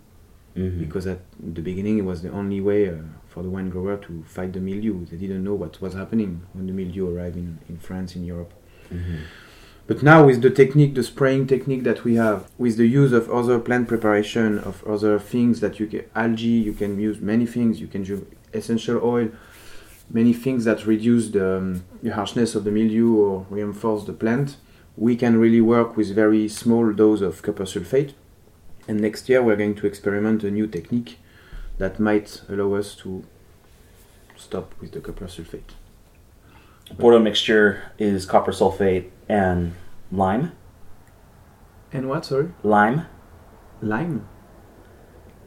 [0.57, 0.81] Mhm.
[0.81, 1.21] Because at
[1.55, 2.95] the beginning it was the only way uh,
[3.29, 5.05] for the wine grower to fight the mildew.
[5.07, 8.53] They didn't know what was happening when the mildew arrived in, in France, in Europe.
[8.93, 9.19] Mhm.
[9.87, 13.31] But now with the technique, the spraying technique that we have, with the use of
[13.31, 17.81] other plant preparation, of other things that you can, algae, you can use many things,
[17.81, 18.21] you can use
[18.53, 19.31] essential oil,
[20.11, 24.57] many things that reduce the, um, the harshness of the mildew or reinforce the plant.
[24.97, 28.13] We can really work with very small dose of copper sulfate.
[28.89, 31.19] And next year we're going to experiment a new technique
[31.77, 33.25] that might allow us to
[34.35, 35.75] stop with the copper sulfate.
[36.99, 39.75] Bordeaux mixture is copper sulfate and
[40.11, 40.53] lime.
[41.93, 42.51] And what, sorry?
[42.63, 43.07] Lime,
[43.83, 44.27] Lime?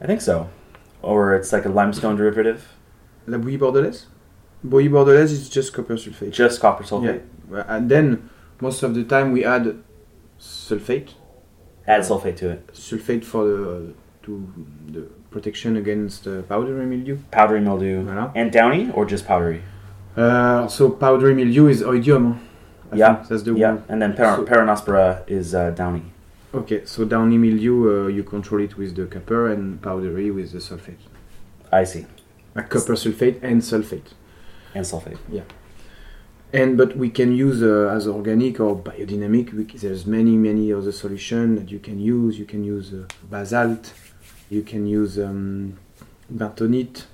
[0.00, 0.48] I think so.
[1.02, 2.76] Or it's like a limestone derivative.
[3.26, 4.06] La bouillie bordelaise?
[4.64, 6.32] Bouillie bordelaise is just copper sulfate.
[6.32, 7.24] Just copper sulfate.
[7.50, 7.58] Yeah.
[7.58, 9.82] Uh, and then most of the time we add
[10.40, 11.10] sulfate,
[11.86, 12.66] Add sulfate to it.
[12.72, 14.46] sulfate for the to
[14.92, 17.18] the protection against uh, powdery mildew.
[17.30, 18.04] Powdery mildew.
[18.04, 18.30] Voilà.
[18.36, 19.62] And downy or just powdery?
[20.16, 22.38] Uh, so powdery mildew is oidium.
[22.92, 23.72] I Yeah, that's the yeah.
[23.72, 23.84] one.
[23.88, 26.02] And then per- So- Peronospora is uh, downy.
[26.54, 30.58] Okay, so downy mildew uh, you control it with the copper and powdery with the
[30.58, 31.00] sulfate.
[31.72, 32.04] I see.
[32.54, 34.12] Uh, copper sulfate and sulfate.
[34.74, 35.16] And sulfate.
[36.52, 39.54] And but we can use uh, as organic or biodynamic.
[39.54, 42.38] We, there's many many other solutions that you can use.
[42.38, 43.92] You can use uh, basalt.
[44.50, 45.78] You can use um,
[46.30, 47.04] bentonite.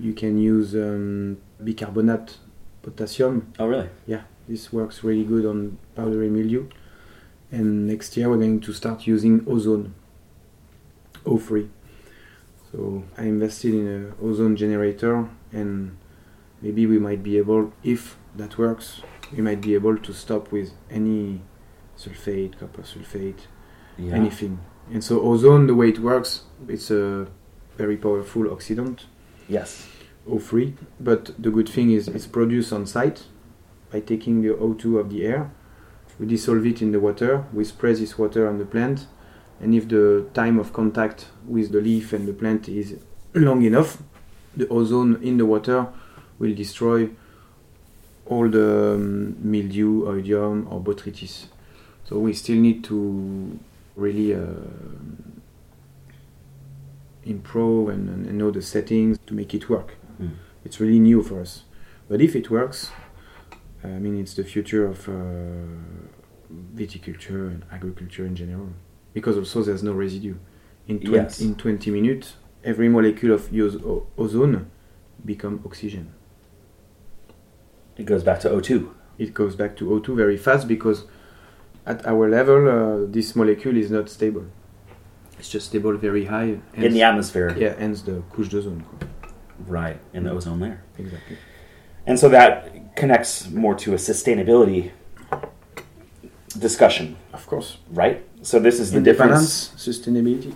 [0.00, 2.38] You can use um, bicarbonate,
[2.82, 3.52] potassium.
[3.58, 3.88] Oh, really?
[4.06, 6.68] Yeah, this works really good on powdery mildew.
[7.50, 9.94] And next year we're going to start using ozone,
[11.24, 11.68] O3.
[12.72, 15.96] So I invested in an ozone generator, and
[16.60, 19.00] maybe we might be able, if that works,
[19.34, 21.42] we might be able to stop with any
[21.98, 23.46] sulfate, copper sulfate,
[23.98, 24.14] Yeah.
[24.14, 24.58] anything.
[24.92, 27.26] And so ozone, the way it works, it's a
[27.76, 29.00] very powerful oxidant.
[29.48, 29.88] Yes.
[30.28, 30.74] O3.
[31.00, 33.24] But the good thing is it's produced on site
[33.92, 35.50] by taking the O2 of the air.
[36.18, 37.44] We dissolve it in the water.
[37.52, 39.06] We spray this water on the plant,
[39.58, 42.96] And if the time of contact with the leaf and the plant is
[43.32, 44.02] long enough,
[44.54, 45.86] the ozone in the water
[46.38, 47.08] will destroy
[48.26, 51.46] all the um, mildew, oidium, or botrytis.
[52.04, 53.58] So we still need to
[53.96, 54.44] really uh,
[57.24, 59.94] improve and, and, know the settings to make it work.
[60.20, 60.36] Mm.
[60.64, 61.62] It's really new for us.
[62.08, 62.90] But if it works,
[63.82, 65.12] I mean, it's the future of uh,
[66.74, 68.68] viticulture and agriculture in general.
[69.12, 70.36] Because also there's no residue.
[70.86, 71.40] In, twen- Yes.
[71.40, 73.48] in 20 minutes, every molecule of
[74.18, 74.70] ozone
[75.24, 76.12] becomes oxygen.
[77.96, 78.90] It goes back to O2.
[79.18, 81.04] It goes back to O2 very fast because
[81.86, 84.44] at our level, uh, this molecule is not stable.
[85.38, 86.58] It's just stable very high.
[86.74, 87.54] in the atmosphere.
[87.56, 88.84] Yeah, hence the couche d'ozone.
[89.66, 90.82] Right, in the ozone layer.
[90.98, 91.36] Exactly.
[92.06, 94.92] And so that connects more to a sustainability
[96.58, 97.78] discussion, Of course.
[97.90, 98.24] right?
[98.42, 99.70] So this is the difference.
[99.76, 100.54] Sustainability.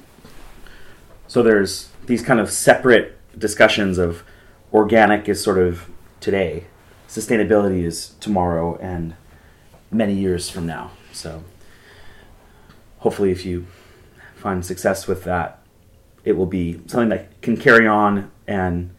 [1.27, 4.23] So there's these kind of separate discussions of
[4.73, 5.89] organic is sort of
[6.21, 6.65] today,
[7.11, 9.15] sustainability is tomorrow and
[9.91, 10.93] many years from now.
[11.13, 11.43] So
[12.99, 13.67] hopefully if you
[14.37, 15.59] find success with that,
[16.25, 18.95] it will be something that can carry on and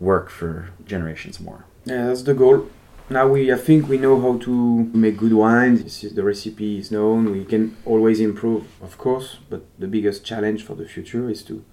[0.00, 1.64] work for generations more.
[1.86, 2.68] Yeah, that's the goal.
[3.08, 4.52] Now we, I think we know how to
[4.92, 5.82] make good wines.
[5.82, 7.32] This is the recipe is known.
[7.32, 9.38] We can always improve, of course.
[9.48, 11.64] But the biggest challenge for the future is to,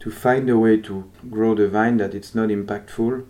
[0.00, 3.24] to find a way to grow the vine that it's not impactful,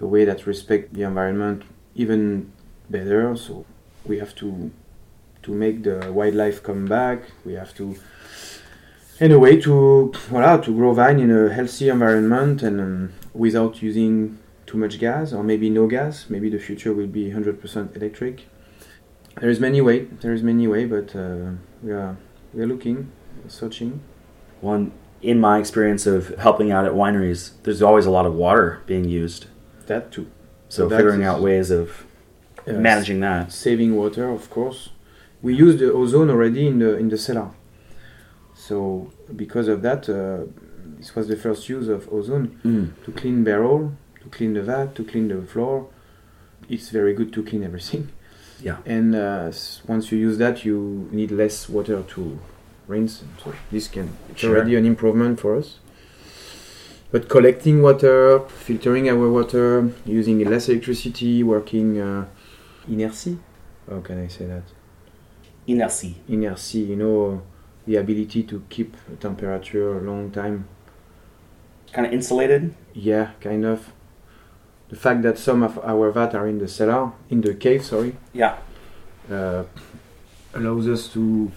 [0.00, 1.62] a way that respect the environment
[1.94, 2.52] even
[2.90, 3.36] better.
[3.36, 3.64] So
[4.04, 4.70] we have to,
[5.42, 7.22] to make the wildlife come back.
[7.44, 7.96] We have to,
[9.20, 13.82] in a way to, voilà, to grow vine in a healthy environment and um, without
[13.82, 18.48] using too much gas or maybe no gas maybe the future will be 100% electric
[19.40, 21.52] there is many way there is many way but uh,
[21.84, 22.16] we are
[22.52, 23.08] we are looking
[23.48, 24.00] searching
[24.60, 28.82] One, in my experience of helping out at wineries, there's always a lot of water
[28.86, 29.46] being used.
[29.86, 30.26] That too
[30.68, 32.04] So That figuring out ways of
[32.68, 33.52] Uh, managing that.
[33.52, 34.80] saving water of course
[35.42, 37.50] we use the ozone already in the in the cellar
[38.54, 38.76] so
[39.34, 40.44] because of that uh,
[40.98, 42.86] this was the first use of ozone Mm.
[43.04, 45.86] to clean barrel to clean the vat to clean the floor
[46.68, 48.08] it's very good to clean everything
[48.60, 48.78] Yeah.
[48.86, 49.52] and uh,
[49.86, 52.22] once you use that you need less water to
[52.88, 54.50] rinse so this can it's Sure.
[54.56, 55.78] already an improvement for us
[57.10, 62.26] but collecting water filtering our water using less electricity working uh,
[62.88, 63.38] inercy
[63.88, 64.62] how can i say that
[65.68, 66.14] Inertia.
[66.28, 67.42] Inertia, you know
[67.88, 70.68] the ability to keep a temperature a long time
[71.92, 72.74] Kind of insulated.
[72.94, 73.90] yeah kind of
[74.88, 78.14] the fact that some of our vat are in the cellar in the cave sorry
[78.32, 78.58] Yeah.
[79.30, 79.64] uh,
[80.54, 81.50] allows us to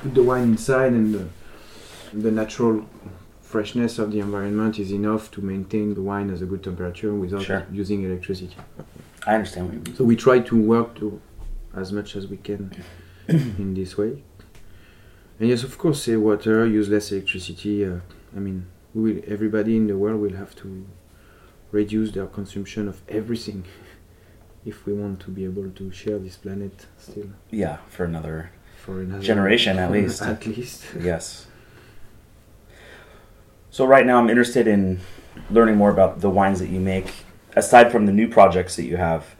[0.00, 1.24] put the wine inside and the,
[2.12, 2.84] the natural
[3.60, 7.42] freshness of the environment is enough to maintain the wine at a good temperature without
[7.42, 7.62] Sure.
[7.82, 8.56] using electricity.
[9.26, 9.94] I understand what you mean.
[9.98, 11.06] So we try to work to
[11.82, 12.62] as much as we can
[13.62, 14.12] in this way.
[15.38, 17.76] And yes, of course, save water, use less electricity.
[17.86, 18.00] Uh,
[18.36, 18.58] I mean,
[18.94, 20.68] we will, everybody in the world will have to
[21.78, 23.64] reduce their consumption of everything
[24.70, 28.50] if we want to be able to share this planet still Yeah, for another
[28.84, 30.20] for another generation at least.
[30.22, 30.80] At least.
[31.12, 31.46] yes.
[33.76, 35.00] So right now I'm interested in
[35.50, 37.12] learning more about the wines that you make.
[37.54, 39.36] Aside from the new projects that you have,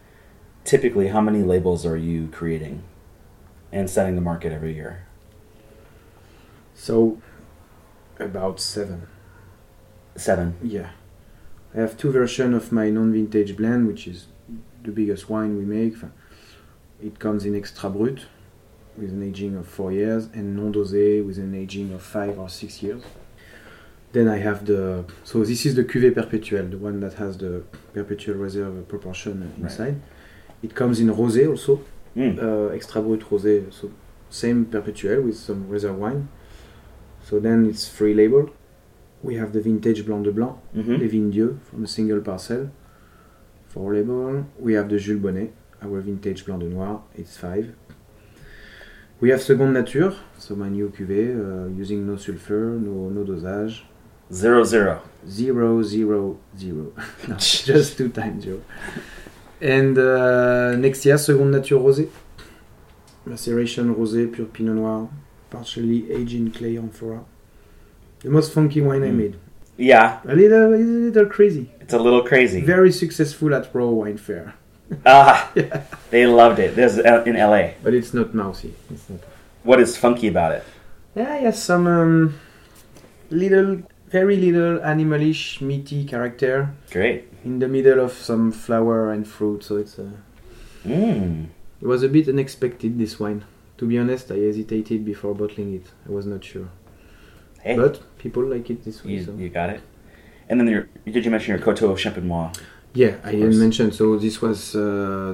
[0.62, 2.82] typically how many labels are you creating
[3.72, 5.06] and setting the market every year?
[6.74, 7.18] So,
[8.20, 9.06] about seven.
[10.16, 10.58] Seven.
[10.62, 10.90] Yeah.
[11.74, 14.26] I have two versions of my non-vintage blend, which is
[14.82, 15.94] the biggest wine we make.
[17.02, 18.26] It comes in extra brut
[18.98, 22.50] with an aging of four years and non dosé with an aging of five or
[22.50, 23.02] six years.
[24.16, 27.62] Then I have the so this is the cuvée perpétuelle, the one that has the
[27.92, 29.96] perpetual reserve proportion inside.
[30.62, 31.80] It comes in rosé also,
[32.16, 32.38] Mm.
[32.38, 33.90] uh, extra brut rosé, so
[34.30, 36.28] same perpetual with some reserve wine.
[37.28, 38.48] So then it's free label.
[39.22, 42.70] We have the vintage Blanc de Blanc, hmm Les Vignes Dieu from a single parcel.
[43.68, 45.50] For label, we have the Jules Bonnet,
[45.82, 47.66] our vintage Blanc de Noir, it's 5.
[49.20, 53.84] We have Seconde Nature, so my new cuvée, uh, using no sulfur, no, no dosage.
[54.32, 55.02] Zero zero.
[55.28, 56.92] Zero, zero, zero.
[57.28, 58.60] no, just two times zero.
[59.60, 62.08] And uh, next year, Seconde Nature Rosé.
[63.24, 65.08] Maceration Rosé, pure Pinot Noir,
[65.50, 67.24] partially aged in clay amphora.
[68.20, 69.14] The most funky wine I Mm.
[69.16, 69.36] made.
[69.78, 71.70] Yeah, A little, a little crazy.
[71.80, 72.60] it's a little crazy.
[72.62, 74.54] Very successful at Raw Wine Fair,
[75.04, 75.52] ah,
[76.10, 76.74] they loved it.
[76.76, 77.72] This is in LA.
[77.82, 78.72] but it's not mousy.
[78.90, 79.20] It's not.
[79.64, 80.64] What is funky about it?
[81.14, 82.34] Yeah, yes, some um,
[83.30, 87.24] little, very little animalish, meaty character Great.
[87.44, 89.62] in the middle of some flower and fruit.
[89.64, 90.10] So it's uh,
[90.86, 91.46] Mm.
[91.82, 93.44] it was a bit unexpected this wine.
[93.78, 95.86] To be honest, I hesitated before bottling it.
[96.08, 96.68] I was not sure,
[97.60, 99.12] Hey, but people like it this way.
[99.14, 99.32] you, So.
[99.36, 99.80] you got it.
[100.48, 102.52] And then your, did you mention your Coteaux Champenois?
[102.94, 103.90] Yeah, I didn't mention.
[103.92, 104.80] So this was uh,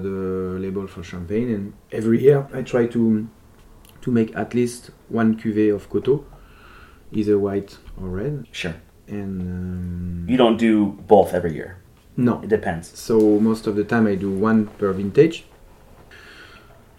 [0.02, 3.28] the label for champagne, and every year I try to
[4.00, 6.24] to make at least one cuvée of Coteau,
[7.12, 8.46] either white or red.
[8.52, 8.74] Sure.
[9.08, 11.76] And um, You don't do both every year.
[12.16, 12.98] no, It depends.
[12.98, 15.44] so most of the time I do one per vintage.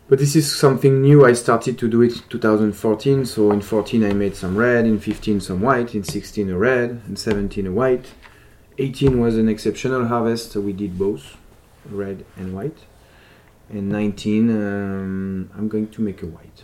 [0.10, 1.26] But this is something new.
[1.26, 3.26] I started to do it in 2014.
[3.26, 7.02] So in 14 I made some red, in 15 some white, in 16 a red,
[7.08, 8.14] in 17 a white.
[8.78, 11.38] 18 was an exceptional harvest, so we did both,
[11.90, 12.78] red and white.
[13.70, 16.64] And 19 um, I'm going to make a white.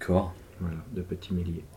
[0.00, 0.32] Cool.
[0.60, 0.82] Voilà.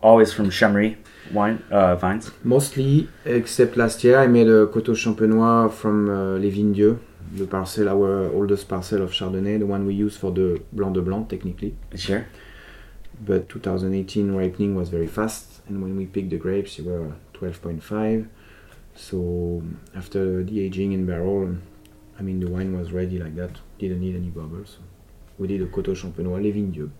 [0.02, 0.96] Always from Chemery
[1.32, 2.32] wine uh, vines.
[2.42, 6.98] Mostly, except last year, I made a Coteau Champenois from uh, Les Vignes,
[7.32, 11.02] the parcel, our oldest parcel of Chardonnay, the one we use for the Blanc de
[11.02, 11.76] Blanc, technically.
[11.94, 12.26] Sure.
[13.24, 18.28] But 2018 ripening was very fast, and when we picked the grapes, they were 12.5.
[18.94, 19.62] So
[19.94, 21.56] after the aging in barrel,
[22.18, 23.52] I mean the wine was ready like that.
[23.78, 24.78] Didn't need any bubbles.
[25.38, 26.90] We did a Coteau Champenois Les Vignes.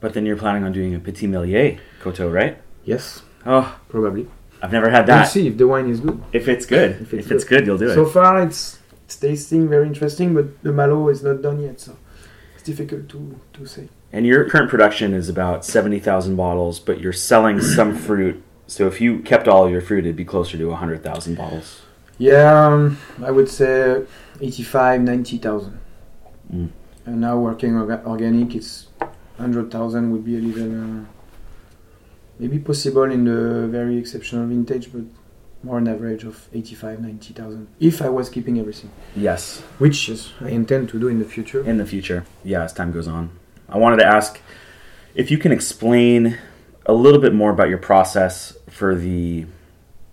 [0.00, 2.58] But then you're planning on doing a Petit Meslier Coteau, right?
[2.84, 4.26] Yes, Oh, probably.
[4.62, 5.20] I've never had that.
[5.20, 6.22] We'll see if the wine is good.
[6.32, 6.90] If it's good.
[7.00, 7.66] If If it's it's, good.
[7.66, 7.94] you'll do it.
[7.94, 11.96] So far, it's it's tasting very interesting, but the malo is not done yet, so
[12.54, 13.88] it's difficult to to say.
[14.12, 18.42] And your current production is about 70,000 bottles, but you're selling some fruit.
[18.66, 21.80] So if you kept all your fruit, it'd be closer to 100,000 bottles.
[22.18, 24.02] Yeah, um, I would say
[24.40, 25.80] 85, 90,000.
[26.52, 26.68] Mm.
[27.06, 28.88] And now working orga- organic, it's
[29.40, 31.04] 100,000 would be a little uh,
[32.38, 35.02] maybe possible in the very exceptional vintage, but
[35.62, 39.60] more an average of 85, 90,000 if I was keeping everything, Yes.
[39.78, 41.62] which is I intend to do in the future.
[41.64, 42.24] In the future.
[42.44, 43.30] Yeah, as time goes on.
[43.68, 44.40] I wanted to ask
[45.14, 46.38] if you can explain
[46.86, 49.46] a little bit more about your process for the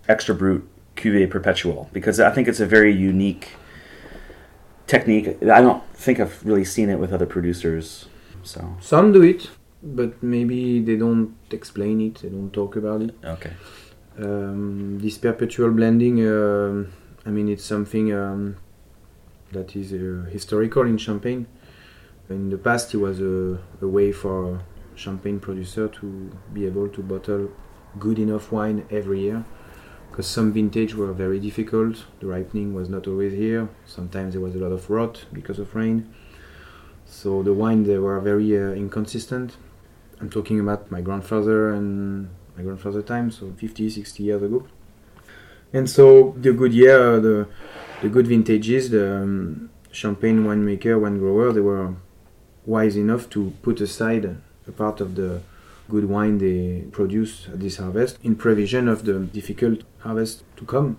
[0.06, 3.48] extra brute cuvee perpetual because I think it's a very unique
[4.86, 5.42] technique.
[5.42, 8.06] I don't think I've really seen it with other producers.
[8.52, 9.50] So, Some do it,
[9.82, 13.14] but maybe they don't explain it, they don't talk about it.
[13.34, 13.52] okay.
[14.18, 16.92] Um, this perpetual blending, um
[17.28, 18.56] I mean, it's something um,
[19.52, 21.46] that is uh, historical in Champagne.
[22.30, 24.62] In the past, it was a, a way for
[24.94, 27.50] champagne producer to be able to bottle
[27.98, 29.44] good enough wine every year.
[30.10, 33.68] Because some vintage were very difficult, the ripening was not always here.
[33.84, 35.96] Sometimes there was a lot of rot because of rain.
[37.08, 39.56] So the wine they were very uh, inconsistent.
[40.20, 44.66] I'm talking about my grandfather and my grandfather time, so 50, 60 years ago.
[45.72, 47.48] And so the good year, the
[48.02, 51.94] the good vintages, the um, champagne winemaker, wine grower, they were
[52.64, 55.40] wise enough to put aside a part of the
[55.88, 60.98] good wine they produced at this harvest in prevision of the difficult harvest to come.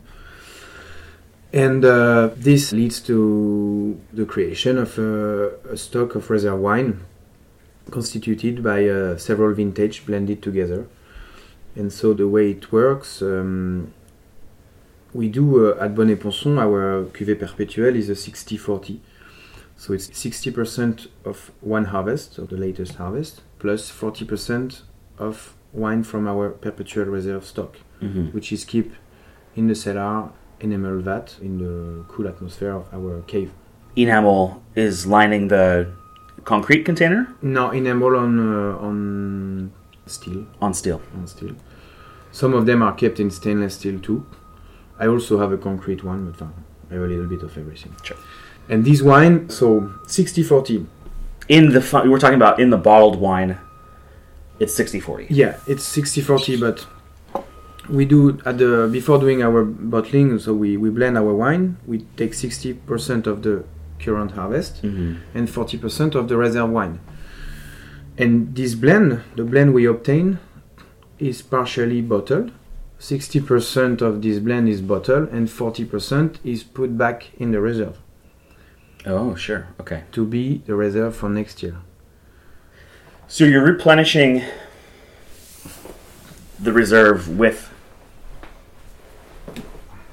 [1.51, 7.05] And uh, this leads to the creation of a, a stock of reserve wine
[7.89, 10.87] constituted by uh, several vintage blended together.
[11.75, 13.93] And so the way it works, um,
[15.13, 18.99] we do uh, at Bonnet Ponson, our cuvée perpétuelle is a 60-40.
[19.75, 24.81] So it's 60% of one harvest, of the latest harvest, plus 40%
[25.17, 28.95] of wine from our perpetual reserve stock, hmm which is kept
[29.55, 33.51] in the cellar enamel vat in the cool atmosphere of our cave.
[33.95, 35.91] Enamel is lining the
[36.45, 39.71] concrete container No, enamel on uh, on
[40.05, 40.45] steel.
[40.61, 41.01] on steel.
[41.15, 41.55] on steel.
[42.31, 44.25] Some of them are kept in stainless steel too.
[44.99, 46.49] I also have a concrete one, but uh,
[46.89, 47.95] I have a little bit of everything.
[48.03, 48.17] Sure.
[48.69, 50.85] And this wine, so 60-40.
[51.47, 53.57] In the we're talking about in the bottled wine,
[54.59, 55.27] it's 60-40.
[55.29, 56.85] Yeah, it's 60-40, but
[57.89, 61.77] we do at the before doing our bottling, so we, we blend our wine.
[61.87, 63.63] We take 60% of the
[63.99, 66.99] current harvest hmm and 40% of the reserve wine.
[68.17, 70.39] And this blend, the blend we obtain,
[71.19, 72.51] is partially bottled.
[72.99, 77.97] 60% of this blend is bottled and 40% is put back in the reserve
[79.05, 79.67] Oh, sure.
[79.79, 80.03] Okay.
[80.11, 81.77] to be the reserve for next year.
[83.29, 84.41] So you're replenishing
[86.59, 87.68] the reserve with.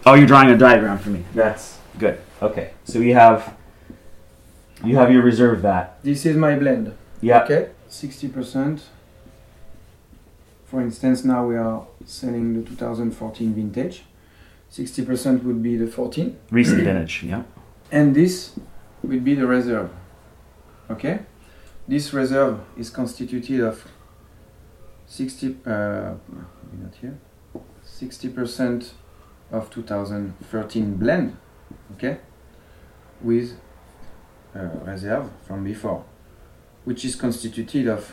[0.06, 1.24] Oh, you're drawing a diagram for me.
[1.34, 2.20] That's good.
[2.40, 2.70] Okay.
[2.84, 3.54] So we have.
[4.84, 5.98] You have your reserve vat.
[6.04, 6.94] This is my blend.
[7.20, 7.42] Yeah.
[7.42, 8.82] Okay, 60%.
[10.66, 14.04] For instance, now we are selling the 2014 vintage.
[14.70, 17.22] 60% would be the 14, Recent vintage.
[17.22, 17.44] Yeah.
[17.90, 18.52] and this
[19.02, 19.90] would be the reserve.
[20.90, 21.20] Okay?
[21.88, 23.86] This reserve is constituted of
[25.06, 27.16] 60, uh, maybe not here,
[27.86, 28.90] 60%
[29.50, 31.36] of 2013 blend,
[31.94, 32.18] okay,
[33.20, 33.58] with
[34.54, 36.04] uh, reserve from before,
[36.84, 38.12] which is constituted of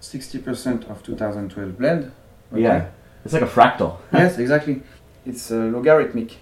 [0.00, 2.12] 60% of 2012 blend.
[2.52, 2.62] okay?
[2.62, 2.88] Yeah.
[3.24, 3.98] It's like a fractal.
[4.12, 4.82] yes, exactly.
[5.24, 6.36] It's uh, logarithmic.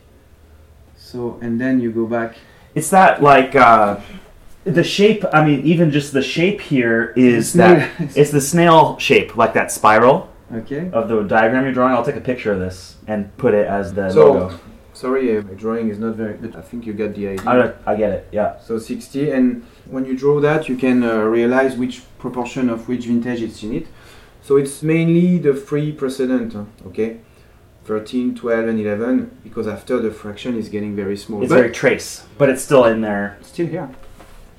[0.97, 2.37] So, and then you go back.
[2.75, 4.01] It's that like uh,
[4.65, 5.25] the shape.
[5.33, 9.73] I mean, even just the shape here is that it's the snail shape, like that
[9.73, 10.90] spiral Okay.
[10.92, 11.94] of the diagram you're drawing.
[11.94, 14.61] I'll take a picture of this and put it as the So- logo.
[14.92, 16.55] Sorry, uh, my drawing is not very good.
[16.55, 17.50] I think you got the idea.
[17.50, 18.28] I, I get it.
[18.30, 18.61] Yeah.
[18.61, 23.07] So 60, and when you draw that, you can uh, realize which proportion of which
[23.07, 23.88] vintage it's in it.
[24.40, 26.55] So it's mainly the three precedent,
[26.86, 27.18] okay?
[27.86, 31.42] 13, 12, and 11, because after the fraction is getting very small.
[31.42, 33.36] It's but very trace, but it's still in there.
[33.40, 33.90] It's still here.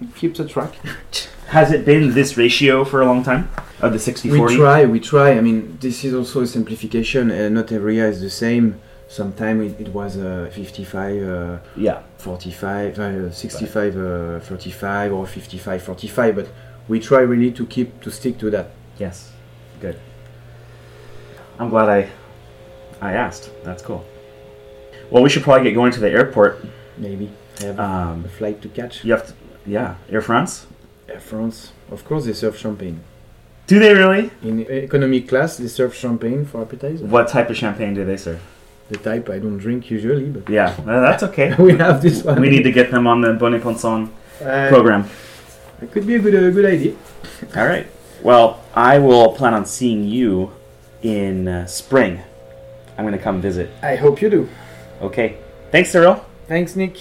[0.01, 0.73] It keeps a track.
[1.55, 3.47] Has it been this ratio for a long time
[3.79, 5.29] of the 60 We try, we try.
[5.37, 7.31] I mean, this is also a simplification.
[7.31, 8.81] Uh, not every year is the same.
[9.07, 12.01] Sometimes it, it was uh, 55, uh, Yeah.
[12.17, 16.35] 45, uh, 65, uh, 35, or 55, 45.
[16.35, 16.47] But
[16.89, 18.71] we try really to keep to stick to that.
[18.99, 19.31] Yes.
[19.79, 19.97] Good.
[21.57, 22.09] I'm glad I
[23.01, 23.49] I asked.
[23.63, 24.03] That's cool.
[25.09, 26.53] Well, we should probably get going to the airport.
[26.97, 27.29] Maybe
[27.61, 29.05] I have Um, a flight to catch.
[29.05, 29.33] you have to,
[29.65, 30.67] yeah, Air France.
[31.19, 32.99] France, of course, they serve champagne.
[33.67, 34.31] Do they really?
[34.43, 37.05] In economy class, they serve champagne for appetizer.
[37.05, 38.41] What type of champagne do they serve?
[38.89, 41.55] The type I don't drink usually, but Yeah, that's okay.
[41.59, 42.39] we have this one.
[42.41, 45.09] we need to get them on the Bonnet Ponson Uh, program.
[45.81, 46.93] It could be a good, a good idea.
[47.55, 47.87] All right.
[48.21, 50.51] Well, I will plan on seeing you
[51.01, 52.21] in uh, spring.
[52.97, 53.69] I'm going to come visit.
[53.81, 54.49] I hope you do.
[55.01, 55.37] Okay.
[55.71, 56.23] Thanks, Cyril.
[56.47, 56.97] Thanks, Nick.